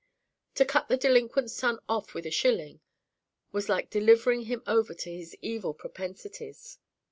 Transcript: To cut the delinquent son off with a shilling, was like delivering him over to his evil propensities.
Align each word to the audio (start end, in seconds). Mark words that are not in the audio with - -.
To 0.55 0.65
cut 0.65 0.87
the 0.87 0.97
delinquent 0.97 1.51
son 1.51 1.77
off 1.87 2.15
with 2.15 2.25
a 2.25 2.31
shilling, 2.31 2.81
was 3.51 3.69
like 3.69 3.91
delivering 3.91 4.45
him 4.45 4.63
over 4.65 4.95
to 4.95 5.11
his 5.13 5.35
evil 5.43 5.75
propensities. 5.75 6.79